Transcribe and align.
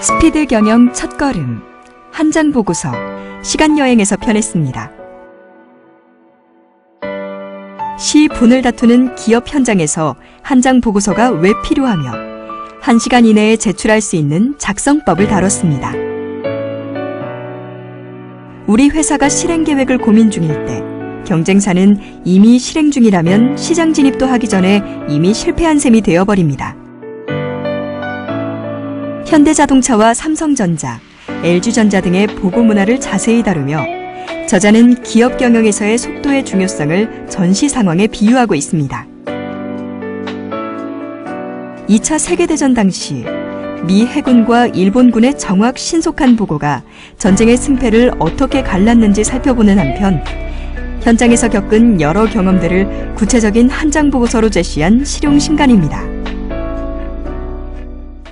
스피드 0.00 0.46
경영 0.46 0.92
첫걸음 0.92 1.60
한 2.12 2.30
장 2.32 2.52
보고서 2.52 2.92
시간 3.42 3.78
여행에서 3.78 4.16
편했습니다. 4.16 4.90
시 7.98 8.28
분을 8.28 8.62
다투는 8.62 9.14
기업 9.16 9.52
현장에서 9.52 10.16
한 10.42 10.60
장 10.62 10.80
보고서가 10.80 11.30
왜 11.30 11.52
필요하며 11.64 12.12
한시간 12.80 13.24
이내에 13.26 13.56
제출할 13.56 14.00
수 14.00 14.16
있는 14.16 14.54
작성법을 14.58 15.28
다뤘습니다. 15.28 15.92
우리 18.66 18.88
회사가 18.88 19.28
실행 19.28 19.64
계획을 19.64 19.98
고민 19.98 20.30
중일 20.30 20.64
때 20.66 20.82
경쟁사는 21.26 21.98
이미 22.24 22.58
실행 22.58 22.90
중이라면 22.90 23.56
시장 23.56 23.92
진입도 23.92 24.26
하기 24.26 24.48
전에 24.48 24.82
이미 25.08 25.34
실패한 25.34 25.78
셈이 25.78 26.00
되어버립니다. 26.02 26.76
현대자동차와 29.30 30.12
삼성전자, 30.12 30.98
LG전자 31.44 32.00
등의 32.00 32.26
보고 32.26 32.64
문화를 32.64 32.98
자세히 32.98 33.44
다루며 33.44 33.86
저자는 34.48 35.04
기업 35.04 35.38
경영에서의 35.38 35.98
속도의 35.98 36.44
중요성을 36.44 37.28
전시 37.28 37.68
상황에 37.68 38.08
비유하고 38.08 38.56
있습니다. 38.56 39.06
2차 41.88 42.18
세계대전 42.18 42.74
당시 42.74 43.24
미 43.86 44.04
해군과 44.04 44.66
일본군의 44.66 45.38
정확 45.38 45.78
신속한 45.78 46.34
보고가 46.34 46.82
전쟁의 47.16 47.56
승패를 47.56 48.14
어떻게 48.18 48.62
갈랐는지 48.64 49.22
살펴보는 49.22 49.78
한편 49.78 50.24
현장에서 51.02 51.48
겪은 51.48 52.00
여러 52.00 52.26
경험들을 52.26 53.14
구체적인 53.14 53.70
한 53.70 53.92
장 53.92 54.10
보고서로 54.10 54.50
제시한 54.50 55.04
실용 55.04 55.38
신간입니다. 55.38 56.19